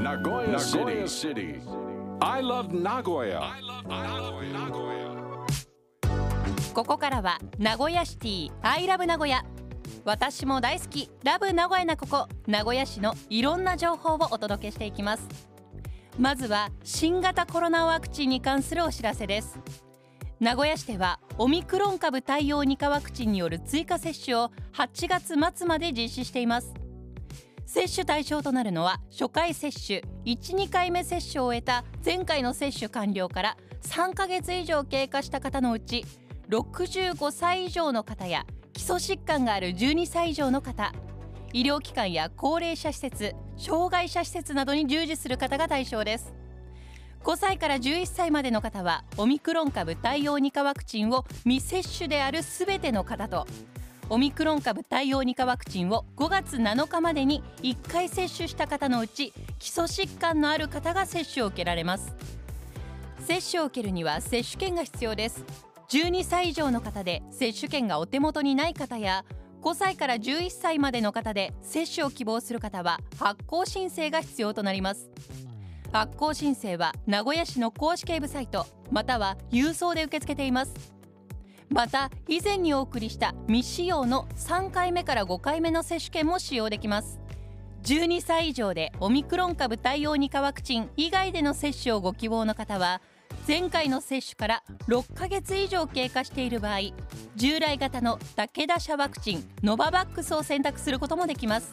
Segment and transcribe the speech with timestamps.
[0.00, 0.58] Nagoya
[1.06, 1.60] City.
[2.22, 3.42] I love Nagoya.
[6.72, 8.50] ここからは名古屋シティ。
[8.62, 9.44] アイラブ名古屋
[10.06, 11.10] 私も大好き。
[11.22, 12.28] ラブ名古屋なここ。
[12.46, 15.28] 名古屋市のいろんな情報をお届けしていきます。
[16.18, 19.58] まずは新型コロナワクチンに関するお知らせです。
[20.40, 26.72] 名古屋市ではオミクロン株対応2価ワクチンによる追加接種を8月末まで実施しています
[27.72, 36.04] 接種対象となるのは初回接種12回目接種を終えた前回の接種完了から3ヶ月以上経過した方のうち
[36.48, 40.92] 65歳以上の方や基礎疾患がある12歳以上の方
[41.52, 46.34] 医療機関や高齢者施設障害者施設などに従事する方が対象です。
[47.22, 53.46] 5歳から11歳までの方はオミクロン株対応2価ワクチンを未接種であるすべての方と
[54.12, 62.12] オミクロン株対応2価ワクチンを5月7日までに1回接種した方のうち基礎疾患のある方が接種を受けられます。
[63.24, 65.44] 接種を受けるには接種券が必要です。
[65.90, 69.24] 12歳以上の方で接種券がお手元にない方や
[69.62, 75.08] 5歳から11歳までの方で接種を希望する方は発行申請が必要となります。
[75.92, 80.99] 発行申請は名古屋市の公式ウェブサイトまたは郵送で受け付けています。
[81.70, 87.20] また以前にお送りした未使用の3回目から5回目の接種券も使用できます。
[87.84, 93.00] 12歳以上でオミクロン株対応2価ワクチン以外での接種をご希望の方は
[93.46, 96.80] 前回の接種から6ヶ月以上経過している場合
[97.36, 101.72] 従来型の武田社ワクチンノババックスを選択することもできます。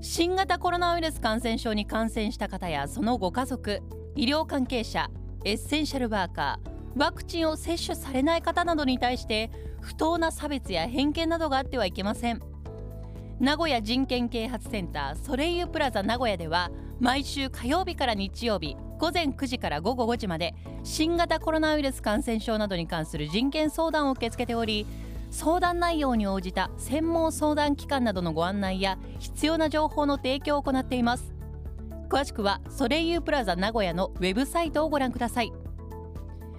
[0.00, 3.82] 新型コロナウイルス感染症に感染した方やそのご家族
[4.14, 5.10] 医療関係者
[5.44, 9.50] エッセンシャルワーカーワクチンを接種されない方などに対して
[9.80, 12.40] 不当な差別や偏見などがあってはいけません。
[13.40, 24.86] 名古屋人権啓発センターソレイユプラザ名古屋では毎週火曜日から日曜日午前9時から午後5時まで新型コロナウイルス感染症などに関する人権相談を受け付けており
[25.30, 31.32] 相談内容に応じた専門相談機関などのご案内や必要な情報の提供を行っています。
[32.08, 35.52] 詳しくはソレイユプラザ名古屋のウェブサイトをご覧ください。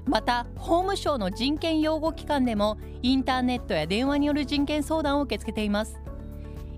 [0.06, 6.00] また法務省の人権擁護機関でもインターネットや電話による人権相談を受け付けています。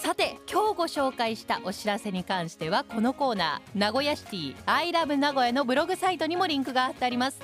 [0.00, 7.38] さて今日ご紹介したお知らせに関してはこのコーナー名古屋シティ I love 名古屋のブログサイトにもリンクが貼ってあります。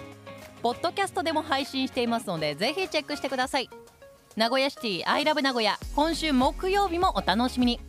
[0.63, 3.69] ポッドキャストでも配信していますのでぜひチェックしてください。
[4.37, 7.81] 名古屋シティ I love 名古屋今週木曜日もお楽しみに。